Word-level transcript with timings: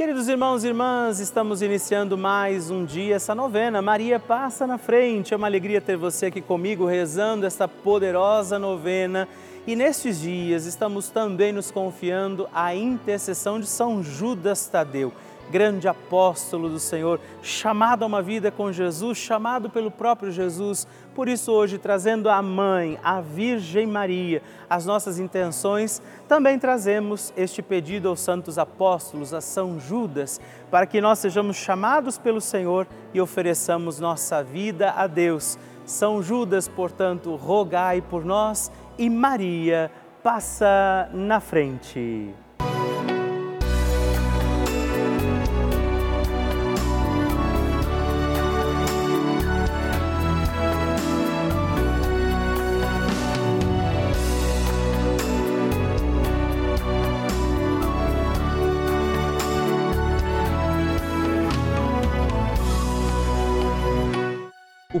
Queridos 0.00 0.28
irmãos 0.28 0.64
e 0.64 0.68
irmãs, 0.68 1.20
estamos 1.20 1.60
iniciando 1.60 2.16
mais 2.16 2.70
um 2.70 2.86
dia 2.86 3.16
essa 3.16 3.34
novena. 3.34 3.82
Maria 3.82 4.18
passa 4.18 4.66
na 4.66 4.78
frente. 4.78 5.34
É 5.34 5.36
uma 5.36 5.46
alegria 5.46 5.78
ter 5.78 5.94
você 5.94 6.24
aqui 6.24 6.40
comigo 6.40 6.86
rezando 6.86 7.44
esta 7.44 7.68
poderosa 7.68 8.58
novena. 8.58 9.28
E 9.66 9.76
nestes 9.76 10.18
dias 10.18 10.64
estamos 10.64 11.10
também 11.10 11.52
nos 11.52 11.70
confiando 11.70 12.48
à 12.54 12.74
intercessão 12.74 13.60
de 13.60 13.66
São 13.66 14.02
Judas 14.02 14.66
Tadeu 14.68 15.12
grande 15.50 15.88
apóstolo 15.88 16.68
do 16.68 16.78
Senhor, 16.78 17.20
chamado 17.42 18.02
a 18.02 18.06
uma 18.06 18.22
vida 18.22 18.50
com 18.50 18.72
Jesus, 18.72 19.18
chamado 19.18 19.68
pelo 19.68 19.90
próprio 19.90 20.30
Jesus. 20.30 20.86
Por 21.14 21.28
isso, 21.28 21.52
hoje, 21.52 21.76
trazendo 21.76 22.28
a 22.30 22.40
Mãe, 22.40 22.98
a 23.02 23.20
Virgem 23.20 23.86
Maria, 23.86 24.42
as 24.68 24.86
nossas 24.86 25.18
intenções, 25.18 26.00
também 26.28 26.58
trazemos 26.58 27.32
este 27.36 27.60
pedido 27.60 28.08
aos 28.08 28.20
santos 28.20 28.58
apóstolos, 28.58 29.34
a 29.34 29.40
São 29.40 29.80
Judas, 29.80 30.40
para 30.70 30.86
que 30.86 31.00
nós 31.00 31.18
sejamos 31.18 31.56
chamados 31.56 32.16
pelo 32.16 32.40
Senhor 32.40 32.86
e 33.12 33.20
ofereçamos 33.20 33.98
nossa 33.98 34.42
vida 34.42 34.92
a 34.92 35.06
Deus. 35.06 35.58
São 35.84 36.22
Judas, 36.22 36.68
portanto, 36.68 37.34
rogai 37.34 38.00
por 38.00 38.24
nós 38.24 38.70
e 38.96 39.10
Maria 39.10 39.90
passa 40.22 41.08
na 41.12 41.40
frente. 41.40 42.32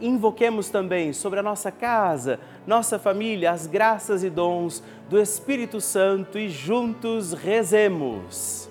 invoquemos 0.00 0.68
também 0.68 1.12
sobre 1.12 1.40
a 1.40 1.42
nossa 1.42 1.70
casa, 1.70 2.38
nossa 2.66 2.98
família, 2.98 3.50
as 3.50 3.66
graças 3.66 4.22
e 4.22 4.30
dons 4.30 4.82
do 5.08 5.20
Espírito 5.20 5.80
Santo 5.80 6.38
e 6.38 6.48
juntos 6.48 7.32
rezemos. 7.32 8.68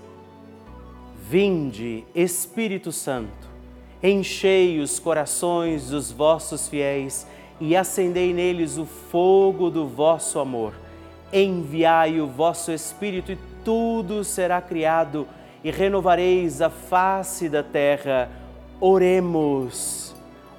Vinde, 1.28 2.04
Espírito 2.14 2.92
Santo, 2.92 3.48
enchei 4.04 4.80
os 4.80 5.00
corações 5.00 5.90
dos 5.90 6.12
vossos 6.12 6.68
fiéis 6.68 7.26
e 7.60 7.76
acendei 7.76 8.34
neles 8.34 8.78
o 8.78 8.86
fogo 8.86 9.70
do 9.70 9.88
vosso 9.88 10.40
amor. 10.40 10.74
Enviai 11.34 12.22
o 12.22 12.28
vosso 12.28 12.72
Espírito 12.72 13.32
e 13.32 13.38
tudo 13.64 14.24
será 14.24 14.62
criado 14.62 15.28
e 15.64 15.72
renovareis 15.72 16.62
a 16.62 16.70
face 16.70 17.50
da 17.50 17.64
terra. 17.64 18.30
Oremos. 18.80 20.05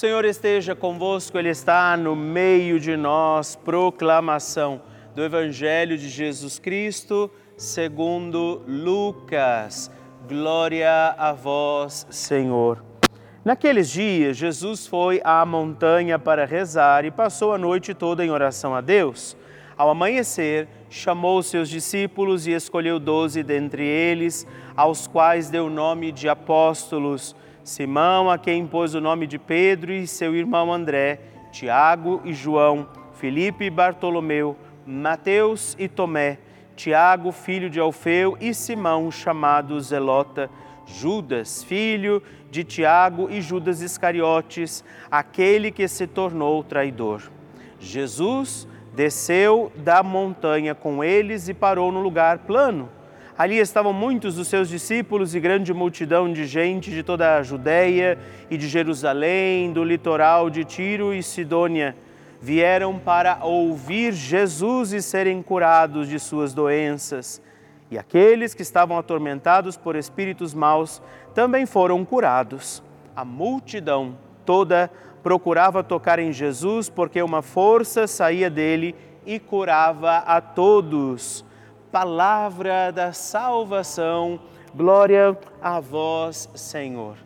Senhor 0.00 0.24
esteja 0.24 0.74
convosco, 0.74 1.36
Ele 1.36 1.50
está 1.50 1.94
no 1.94 2.16
meio 2.16 2.80
de 2.80 2.96
nós. 2.96 3.54
Proclamação 3.54 4.80
do 5.14 5.22
Evangelho 5.22 5.98
de 5.98 6.08
Jesus 6.08 6.58
Cristo, 6.58 7.30
segundo 7.54 8.62
Lucas. 8.66 9.90
Glória 10.26 11.14
a 11.18 11.34
vós, 11.34 12.06
Senhor. 12.08 12.82
Naqueles 13.44 13.90
dias, 13.90 14.38
Jesus 14.38 14.86
foi 14.86 15.20
à 15.22 15.44
montanha 15.44 16.18
para 16.18 16.46
rezar 16.46 17.04
e 17.04 17.10
passou 17.10 17.52
a 17.52 17.58
noite 17.58 17.92
toda 17.92 18.24
em 18.24 18.30
oração 18.30 18.74
a 18.74 18.80
Deus. 18.80 19.36
Ao 19.76 19.90
amanhecer, 19.90 20.66
chamou 20.88 21.42
seus 21.42 21.68
discípulos 21.68 22.46
e 22.46 22.52
escolheu 22.52 22.98
doze 22.98 23.42
dentre 23.42 23.84
eles, 23.86 24.46
aos 24.74 25.06
quais 25.06 25.50
deu 25.50 25.66
o 25.66 25.70
nome 25.70 26.10
de 26.10 26.26
apóstolos 26.26 27.36
Simão, 27.62 28.30
a 28.30 28.38
quem 28.38 28.66
pôs 28.66 28.94
o 28.94 29.00
nome 29.00 29.26
de 29.26 29.38
Pedro, 29.38 29.92
e 29.92 30.06
seu 30.06 30.34
irmão 30.34 30.72
André, 30.72 31.20
Tiago 31.52 32.20
e 32.24 32.32
João, 32.32 32.88
Felipe 33.14 33.64
e 33.64 33.70
Bartolomeu, 33.70 34.56
Mateus 34.86 35.76
e 35.78 35.86
Tomé, 35.86 36.38
Tiago, 36.74 37.30
filho 37.32 37.68
de 37.68 37.78
Alfeu, 37.78 38.36
e 38.40 38.54
Simão, 38.54 39.10
chamado 39.10 39.78
Zelota, 39.80 40.50
Judas, 40.86 41.62
filho 41.62 42.22
de 42.50 42.64
Tiago 42.64 43.28
e 43.30 43.40
Judas 43.40 43.82
Iscariotes, 43.82 44.82
aquele 45.10 45.70
que 45.70 45.86
se 45.86 46.06
tornou 46.06 46.64
traidor. 46.64 47.30
Jesus 47.78 48.66
desceu 48.94 49.70
da 49.76 50.02
montanha 50.02 50.74
com 50.74 51.04
eles 51.04 51.48
e 51.48 51.54
parou 51.54 51.92
no 51.92 52.00
lugar 52.00 52.38
plano 52.38 52.88
Ali 53.40 53.56
estavam 53.56 53.94
muitos 53.94 54.34
dos 54.34 54.48
seus 54.48 54.68
discípulos 54.68 55.34
e 55.34 55.40
grande 55.40 55.72
multidão 55.72 56.30
de 56.30 56.44
gente 56.44 56.90
de 56.90 57.02
toda 57.02 57.38
a 57.38 57.42
Judéia 57.42 58.18
e 58.50 58.58
de 58.58 58.68
Jerusalém, 58.68 59.72
do 59.72 59.82
litoral 59.82 60.50
de 60.50 60.62
Tiro 60.62 61.14
e 61.14 61.22
Sidônia. 61.22 61.96
Vieram 62.38 62.98
para 62.98 63.38
ouvir 63.42 64.12
Jesus 64.12 64.92
e 64.92 65.00
serem 65.00 65.42
curados 65.42 66.06
de 66.06 66.18
suas 66.18 66.52
doenças. 66.52 67.40
E 67.90 67.96
aqueles 67.96 68.52
que 68.52 68.60
estavam 68.60 68.98
atormentados 68.98 69.74
por 69.74 69.96
espíritos 69.96 70.52
maus 70.52 71.00
também 71.34 71.64
foram 71.64 72.04
curados. 72.04 72.82
A 73.16 73.24
multidão 73.24 74.18
toda 74.44 74.90
procurava 75.22 75.82
tocar 75.82 76.18
em 76.18 76.30
Jesus 76.30 76.90
porque 76.90 77.22
uma 77.22 77.40
força 77.40 78.06
saía 78.06 78.50
dele 78.50 78.94
e 79.24 79.38
curava 79.38 80.18
a 80.18 80.42
todos 80.42 81.42
palavra 81.90 82.92
da 82.92 83.12
salvação. 83.12 84.38
Glória 84.74 85.36
a 85.60 85.80
vós, 85.80 86.48
Senhor. 86.54 87.16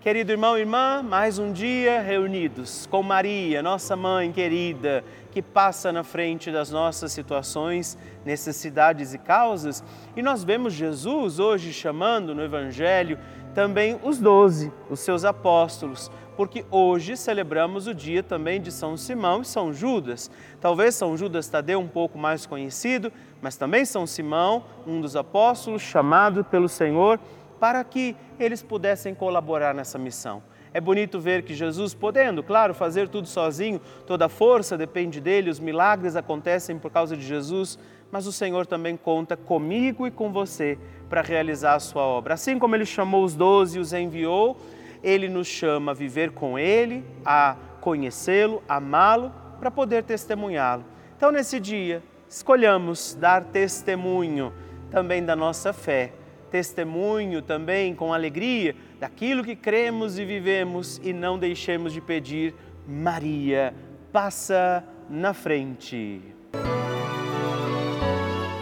Querido 0.00 0.32
irmão 0.32 0.56
e 0.56 0.60
irmã, 0.60 1.02
mais 1.02 1.38
um 1.38 1.52
dia 1.52 2.00
reunidos 2.00 2.86
com 2.86 3.02
Maria, 3.04 3.62
nossa 3.62 3.94
mãe 3.94 4.32
querida, 4.32 5.04
que 5.30 5.40
passa 5.40 5.92
na 5.92 6.02
frente 6.02 6.50
das 6.50 6.70
nossas 6.70 7.12
situações, 7.12 7.96
necessidades 8.24 9.14
e 9.14 9.18
causas. 9.18 9.82
E 10.16 10.22
nós 10.22 10.42
vemos 10.42 10.72
Jesus 10.72 11.38
hoje 11.38 11.72
chamando 11.72 12.34
no 12.34 12.42
Evangelho 12.42 13.18
também 13.54 13.98
os 14.02 14.18
doze, 14.18 14.72
os 14.90 15.00
seus 15.00 15.24
apóstolos, 15.24 16.10
porque 16.36 16.64
hoje 16.70 17.16
celebramos 17.16 17.86
o 17.86 17.94
dia 17.94 18.22
também 18.22 18.60
de 18.60 18.72
São 18.72 18.96
Simão 18.96 19.42
e 19.42 19.44
São 19.44 19.72
Judas. 19.72 20.30
Talvez 20.60 20.94
São 20.94 21.16
Judas 21.16 21.48
Tadeu 21.48 21.78
um 21.78 21.88
pouco 21.88 22.18
mais 22.18 22.46
conhecido, 22.46 23.12
mas 23.42 23.56
também 23.56 23.84
São 23.84 24.06
Simão, 24.06 24.64
um 24.86 25.00
dos 25.00 25.16
apóstolos, 25.16 25.82
chamado 25.82 26.44
pelo 26.44 26.68
Senhor 26.68 27.18
para 27.60 27.84
que 27.84 28.16
eles 28.40 28.62
pudessem 28.62 29.14
colaborar 29.14 29.74
nessa 29.74 29.98
missão. 29.98 30.42
É 30.74 30.80
bonito 30.80 31.20
ver 31.20 31.42
que 31.42 31.54
Jesus, 31.54 31.94
podendo, 31.94 32.42
claro, 32.42 32.72
fazer 32.72 33.08
tudo 33.08 33.28
sozinho, 33.28 33.80
toda 34.06 34.26
a 34.26 34.28
força 34.28 34.76
depende 34.78 35.20
dele, 35.20 35.50
os 35.50 35.60
milagres 35.60 36.16
acontecem 36.16 36.78
por 36.78 36.90
causa 36.90 37.16
de 37.16 37.22
Jesus, 37.22 37.78
mas 38.10 38.26
o 38.26 38.32
Senhor 38.32 38.66
também 38.66 38.96
conta 38.96 39.36
comigo 39.36 40.06
e 40.06 40.10
com 40.10 40.32
você 40.32 40.78
para 41.08 41.20
realizar 41.20 41.74
a 41.74 41.80
sua 41.80 42.02
obra. 42.02 42.34
Assim 42.34 42.58
como 42.58 42.74
ele 42.74 42.86
chamou 42.86 43.22
os 43.22 43.34
doze 43.34 43.78
e 43.78 43.80
os 43.80 43.92
enviou, 43.92 44.56
ele 45.02 45.28
nos 45.28 45.46
chama 45.46 45.92
a 45.92 45.94
viver 45.94 46.30
com 46.30 46.58
ele, 46.58 47.04
a 47.24 47.56
conhecê-lo, 47.80 48.62
amá-lo, 48.68 49.32
para 49.58 49.70
poder 49.70 50.04
testemunhá-lo. 50.04 50.84
Então, 51.16 51.30
nesse 51.30 51.60
dia, 51.60 52.02
escolhamos 52.34 53.14
dar 53.20 53.44
testemunho 53.44 54.52
também 54.90 55.24
da 55.24 55.36
nossa 55.36 55.72
fé 55.72 56.12
testemunho 56.52 57.40
também 57.40 57.94
com 57.94 58.12
alegria 58.12 58.76
daquilo 59.00 59.42
que 59.42 59.56
cremos 59.56 60.18
e 60.18 60.24
vivemos 60.24 61.00
e 61.02 61.10
não 61.10 61.38
deixemos 61.38 61.94
de 61.94 62.00
pedir, 62.00 62.54
Maria, 62.86 63.74
passa 64.12 64.84
na 65.08 65.32
frente. 65.32 66.20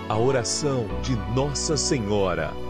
A 0.08 0.16
oração 0.16 0.86
de 1.02 1.16
Nossa 1.34 1.76
Senhora. 1.76 2.69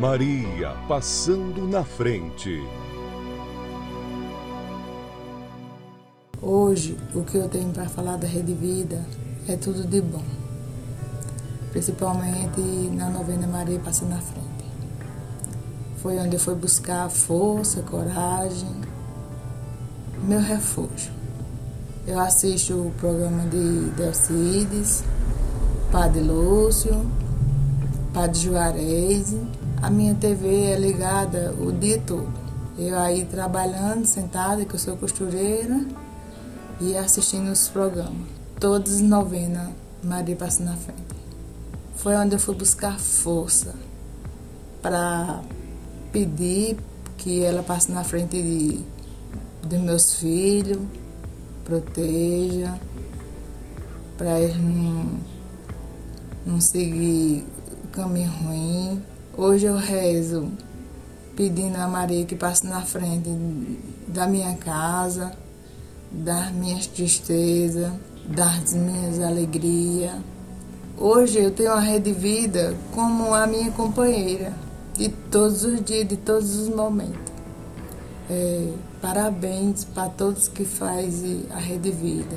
Maria 0.00 0.74
passando 0.88 1.68
na 1.68 1.84
frente. 1.84 2.66
Hoje, 6.40 6.96
o 7.14 7.22
que 7.22 7.36
eu 7.36 7.46
tenho 7.50 7.70
para 7.70 7.86
falar 7.86 8.16
da 8.16 8.26
Rede 8.26 8.54
Vida 8.54 9.04
é 9.46 9.56
tudo 9.56 9.86
de 9.86 10.00
bom, 10.00 10.24
principalmente 11.70 12.62
na 12.94 13.10
novena 13.10 13.46
Maria 13.46 13.78
Passa 13.78 14.06
na 14.06 14.16
Frente. 14.16 14.64
Foi 15.98 16.18
onde 16.18 16.36
eu 16.36 16.40
fui 16.40 16.54
buscar 16.54 17.10
força, 17.10 17.82
coragem, 17.82 18.74
meu 20.22 20.40
refúgio. 20.40 21.12
Eu 22.06 22.18
assisto 22.20 22.72
o 22.72 22.90
programa 22.98 23.42
de 23.50 23.90
Delcides, 23.98 25.04
Padre 25.92 26.22
Lúcio, 26.22 27.04
Padre 28.14 28.40
Juarez. 28.40 29.34
A 29.82 29.88
minha 29.88 30.14
TV 30.14 30.64
é 30.64 30.78
ligada 30.78 31.54
o 31.58 31.72
dia 31.72 31.98
todo. 32.06 32.30
Eu 32.78 32.98
aí 32.98 33.24
trabalhando, 33.24 34.04
sentada, 34.04 34.62
que 34.66 34.74
eu 34.74 34.78
sou 34.78 34.94
costureira, 34.94 35.86
e 36.78 36.96
assistindo 36.96 37.50
os 37.50 37.66
programas. 37.68 38.28
Todos 38.58 39.00
novena, 39.00 39.72
Maria 40.04 40.36
passa 40.36 40.62
na 40.62 40.76
frente. 40.76 41.00
Foi 41.96 42.14
onde 42.14 42.34
eu 42.34 42.38
fui 42.38 42.54
buscar 42.54 43.00
força 43.00 43.74
para 44.82 45.40
pedir 46.12 46.76
que 47.16 47.42
ela 47.42 47.62
passe 47.62 47.90
na 47.90 48.04
frente 48.04 48.42
de, 48.42 48.84
de 49.66 49.78
meus 49.78 50.16
filhos, 50.16 50.78
proteja, 51.64 52.78
para 54.18 54.38
eles 54.40 54.58
não, 54.58 55.06
não 56.44 56.60
seguir 56.60 57.46
o 57.84 57.88
caminho 57.88 58.30
ruim. 58.30 59.02
Hoje 59.36 59.66
eu 59.66 59.76
rezo 59.76 60.50
pedindo 61.36 61.76
a 61.76 61.86
Maria 61.86 62.26
que 62.26 62.34
passe 62.34 62.66
na 62.66 62.82
frente 62.82 63.30
da 64.08 64.26
minha 64.26 64.56
casa, 64.56 65.32
das 66.10 66.50
minhas 66.50 66.88
tristezas, 66.88 67.92
das 68.26 68.74
minhas 68.74 69.20
alegrias. 69.20 70.16
Hoje 70.98 71.38
eu 71.38 71.52
tenho 71.52 71.70
a 71.70 71.78
Rede 71.78 72.12
Vida 72.12 72.76
como 72.92 73.32
a 73.32 73.46
minha 73.46 73.70
companheira 73.70 74.52
de 74.94 75.08
todos 75.08 75.64
os 75.64 75.82
dias, 75.84 76.08
de 76.08 76.16
todos 76.16 76.56
os 76.56 76.68
momentos. 76.68 77.32
É, 78.28 78.72
parabéns 79.00 79.84
para 79.84 80.08
todos 80.08 80.48
que 80.48 80.64
fazem 80.64 81.44
a 81.50 81.56
Rede 81.56 81.92
Vida. 81.92 82.36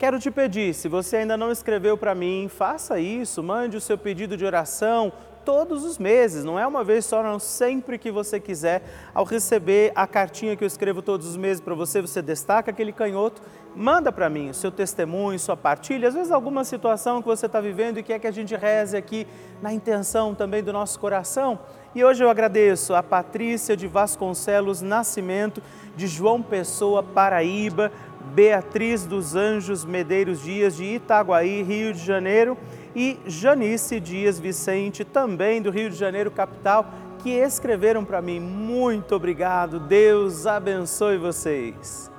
Quero 0.03 0.19
te 0.19 0.33
pedir, 0.33 0.75
se 0.75 0.89
você 0.89 1.19
ainda 1.19 1.37
não 1.37 1.53
escreveu 1.53 1.97
para 1.97 2.13
mim, 2.13 2.49
faça 2.49 2.99
isso, 2.99 3.41
mande 3.41 3.77
o 3.77 3.81
seu 3.81 3.97
pedido 3.97 4.37
de 4.37 4.45
oração 4.45 5.13
todos 5.45 5.85
os 5.85 5.99
meses, 5.99 6.45
não 6.45 6.59
é 6.59 6.67
uma 6.67 6.83
vez 6.83 7.05
só, 7.05 7.23
não, 7.23 7.39
sempre 7.39 7.99
que 7.99 8.11
você 8.11 8.41
quiser. 8.41 8.83
Ao 9.15 9.25
receber 9.25 9.93
a 9.95 10.07
cartinha 10.07 10.57
que 10.57 10.65
eu 10.65 10.67
escrevo 10.67 11.03
todos 11.03 11.27
os 11.27 11.37
meses 11.37 11.61
para 11.61 11.75
você, 11.75 12.01
você 12.01 12.23
destaca 12.23 12.71
aquele 12.71 12.93
canhoto, 12.93 13.43
manda 13.75 14.13
para 14.13 14.29
mim 14.29 14.51
o 14.51 14.55
seu 14.55 14.71
testemunho, 14.71 15.39
sua 15.39 15.57
partilha, 15.57 16.09
às 16.09 16.15
vezes 16.15 16.31
alguma 16.31 16.65
situação 16.65 17.21
que 17.21 17.29
você 17.29 17.47
está 17.47 17.61
vivendo 17.61 17.99
e 17.99 18.03
quer 18.03 18.19
que 18.19 18.27
a 18.27 18.31
gente 18.31 18.55
reze 18.55 18.97
aqui 18.97 19.27
na 19.61 19.73
intenção 19.73 20.35
também 20.35 20.63
do 20.63 20.73
nosso 20.73 20.99
coração. 20.99 21.59
E 21.95 22.03
hoje 22.03 22.25
eu 22.25 22.31
agradeço 22.31 22.95
a 22.95 23.03
Patrícia 23.03 23.77
de 23.77 23.87
Vasconcelos 23.87 24.81
Nascimento, 24.81 25.63
de 25.95 26.07
João 26.07 26.41
Pessoa, 26.43 27.03
Paraíba, 27.03 27.93
Beatriz 28.35 29.05
dos 29.05 29.35
Anjos 29.35 29.85
Medeiros 29.85 30.41
Dias, 30.41 30.77
de 30.77 30.85
Itaguaí, 30.85 31.63
Rio 31.63 31.93
de 31.93 32.03
Janeiro 32.03 32.57
e 32.95 33.19
Janice 33.27 33.99
Dias 34.01 34.39
Vicente, 34.39 35.05
também 35.05 35.63
do 35.63 35.71
Rio 35.71 35.91
de 35.91 35.97
Janeiro, 35.97 36.31
capital, 36.31 36.87
que 37.23 37.31
escreveram 37.31 38.05
para 38.05 38.21
mim. 38.21 38.41
Muito 38.41 39.15
obrigado, 39.15 39.79
Deus 39.79 40.47
abençoe 40.47 41.17
vocês. 41.17 42.11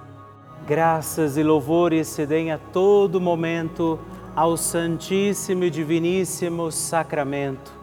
Graças 0.65 1.37
e 1.37 1.43
louvores 1.43 2.07
se 2.07 2.25
deem 2.25 2.51
a 2.51 2.57
todo 2.57 3.19
momento 3.19 3.99
ao 4.35 4.55
Santíssimo 4.55 5.65
e 5.65 5.69
Diviníssimo 5.69 6.71
Sacramento. 6.71 7.73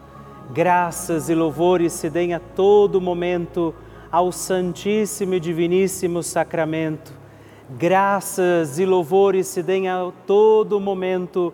Graças 0.51 1.29
e 1.29 1.35
louvores 1.35 1.93
se 1.93 2.09
deem 2.09 2.33
a 2.33 2.39
todo 2.39 2.99
momento 2.99 3.73
ao 4.11 4.31
Santíssimo 4.31 5.35
e 5.35 5.39
Diviníssimo 5.39 6.21
Sacramento. 6.21 7.13
Graças 7.69 8.79
e 8.79 8.85
louvores 8.85 9.47
se 9.47 9.63
deem 9.63 9.87
a 9.87 10.11
todo 10.27 10.79
momento 10.79 11.53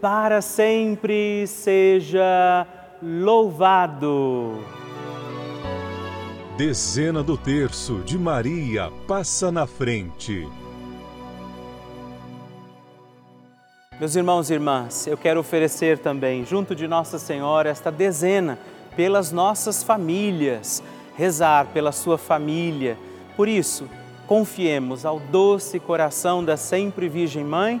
para 0.00 0.40
sempre 0.40 1.46
seja 1.46 2.66
louvado. 3.02 4.58
Dezena 6.56 7.22
do 7.22 7.36
terço 7.36 7.98
de 7.98 8.18
Maria 8.18 8.90
passa 9.06 9.52
na 9.52 9.66
frente. 9.66 10.48
Meus 13.98 14.16
irmãos 14.16 14.48
e 14.48 14.54
irmãs, 14.54 15.06
eu 15.06 15.18
quero 15.18 15.40
oferecer 15.40 15.98
também, 15.98 16.46
junto 16.46 16.74
de 16.74 16.88
Nossa 16.88 17.18
Senhora, 17.18 17.68
esta 17.68 17.92
dezena 17.92 18.58
pelas 18.96 19.30
nossas 19.30 19.82
famílias, 19.82 20.82
rezar 21.14 21.66
pela 21.66 21.92
sua 21.92 22.16
família. 22.16 22.96
Por 23.36 23.46
isso, 23.46 23.86
confiemos 24.26 25.04
ao 25.04 25.20
doce 25.20 25.78
coração 25.78 26.42
da 26.42 26.56
sempre 26.56 27.06
Virgem 27.08 27.44
Mãe 27.44 27.80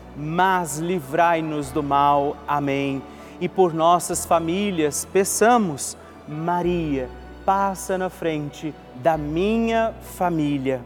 mas 0.15 0.77
livrai-nos 0.77 1.71
do 1.71 1.81
mal. 1.81 2.35
Amém. 2.47 3.01
E 3.39 3.49
por 3.49 3.73
nossas 3.73 4.25
famílias, 4.25 5.05
peçamos, 5.05 5.97
Maria, 6.27 7.09
passa 7.45 7.97
na 7.97 8.09
frente 8.09 8.73
da 8.95 9.17
minha 9.17 9.93
família. 10.15 10.81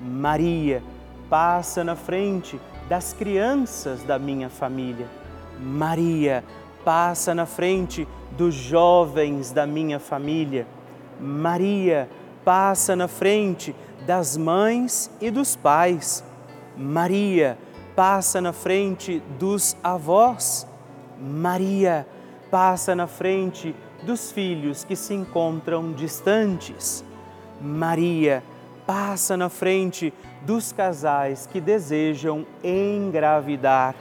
Maria, 0.00 0.82
passa 1.30 1.84
na 1.84 1.94
frente 1.94 2.60
das 2.88 3.12
crianças 3.12 4.02
da 4.02 4.18
minha 4.18 4.50
família. 4.50 5.06
Maria, 5.60 6.42
passa 6.84 7.34
na 7.34 7.46
frente 7.46 8.06
dos 8.36 8.54
jovens 8.54 9.52
da 9.52 9.66
minha 9.66 10.00
família. 10.00 10.66
Maria, 11.20 12.08
passa 12.44 12.96
na 12.96 13.06
frente 13.06 13.74
das 14.04 14.36
mães 14.36 15.10
e 15.20 15.30
dos 15.30 15.54
pais. 15.54 16.24
Maria, 16.76 17.56
passa 17.56 17.71
na 18.40 18.52
frente 18.52 19.22
dos 19.38 19.76
avós. 19.82 20.66
Maria, 21.20 22.06
passa 22.50 22.94
na 22.94 23.06
frente 23.06 23.74
dos 24.02 24.32
filhos 24.32 24.84
que 24.84 24.96
se 24.96 25.14
encontram 25.14 25.92
distantes. 25.92 27.04
Maria, 27.60 28.42
passa 28.86 29.36
na 29.36 29.48
frente 29.48 30.12
dos 30.42 30.72
casais 30.72 31.46
que 31.46 31.60
desejam 31.60 32.46
engravidar. 32.64 33.94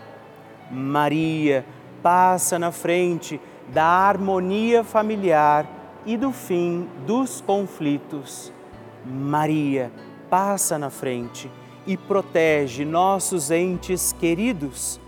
Maria 0.72 1.66
passa 2.02 2.58
na 2.58 2.72
frente 2.72 3.40
da 3.72 3.86
harmonia 3.86 4.84
familiar 4.84 5.68
e 6.06 6.18
do 6.18 6.32
fim 6.32 6.90
dos 7.06 7.42
conflitos. 7.42 8.52
Maria 9.06 9.92
passa 10.30 10.80
na 10.80 10.90
frente 10.90 11.50
e 11.86 11.98
protege 11.98 12.86
nossos 12.86 13.52
entes 13.52 14.14
queridos. 14.14 15.00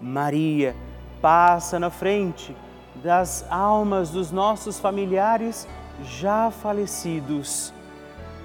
Maria 0.00 0.74
passa 1.20 1.78
na 1.78 1.90
frente 1.90 2.54
das 3.02 3.44
almas 3.50 4.10
dos 4.10 4.30
nossos 4.30 4.78
familiares 4.78 5.66
já 6.04 6.50
falecidos. 6.50 7.72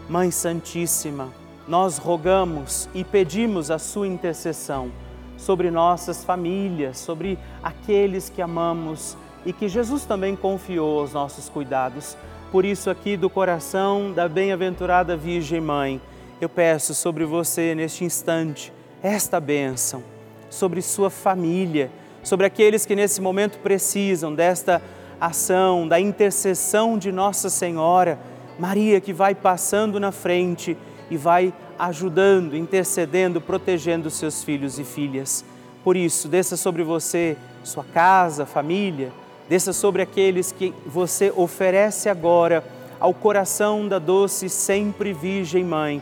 Mãe 0.09 0.31
Santíssima, 0.31 1.29
nós 1.67 1.97
rogamos 1.97 2.89
e 2.93 3.03
pedimos 3.03 3.71
a 3.71 3.79
sua 3.79 4.07
intercessão 4.07 4.91
sobre 5.37 5.71
nossas 5.71 6.23
famílias, 6.23 6.97
sobre 6.97 7.37
aqueles 7.63 8.29
que 8.29 8.41
amamos 8.41 9.17
e 9.45 9.51
que 9.51 9.67
Jesus 9.67 10.05
também 10.05 10.35
confiou 10.35 10.99
aos 10.99 11.13
nossos 11.13 11.49
cuidados. 11.49 12.15
Por 12.51 12.65
isso, 12.65 12.89
aqui 12.89 13.15
do 13.15 13.29
coração 13.29 14.11
da 14.11 14.27
bem-aventurada 14.27 15.15
Virgem 15.15 15.61
Mãe, 15.61 16.01
eu 16.45 16.49
peço 16.49 16.95
sobre 16.95 17.23
você 17.23 17.75
neste 17.75 18.03
instante 18.03 18.73
esta 19.03 19.39
bênção, 19.39 20.03
sobre 20.49 20.81
sua 20.81 21.09
família, 21.09 21.91
sobre 22.23 22.45
aqueles 22.45 22.85
que 22.85 22.95
nesse 22.95 23.21
momento 23.21 23.59
precisam 23.59 24.33
desta 24.33 24.81
ação, 25.19 25.87
da 25.87 25.99
intercessão 25.99 26.97
de 26.97 27.11
Nossa 27.11 27.49
Senhora, 27.49 28.19
Maria 28.57 28.99
que 28.99 29.13
vai 29.13 29.35
passando 29.35 29.99
na 29.99 30.11
frente 30.11 30.75
e 31.09 31.17
vai 31.17 31.53
ajudando, 31.77 32.55
intercedendo, 32.55 33.39
protegendo 33.39 34.09
seus 34.09 34.43
filhos 34.43 34.79
e 34.79 34.83
filhas. 34.83 35.45
Por 35.83 35.95
isso, 35.95 36.27
desça 36.27 36.57
sobre 36.57 36.83
você, 36.83 37.37
sua 37.63 37.83
casa, 37.83 38.45
família, 38.45 39.11
desça 39.47 39.73
sobre 39.73 40.01
aqueles 40.01 40.51
que 40.51 40.73
você 40.85 41.31
oferece 41.35 42.09
agora 42.09 42.63
ao 42.99 43.13
coração 43.13 43.87
da 43.87 43.97
doce 43.97 44.47
sempre 44.47 45.11
Virgem 45.11 45.63
Mãe, 45.63 46.01